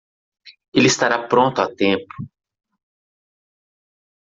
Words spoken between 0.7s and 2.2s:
Ele estará pronto a tempo.